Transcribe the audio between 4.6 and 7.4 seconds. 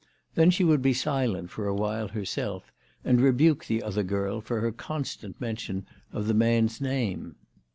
constant mention of the man's name.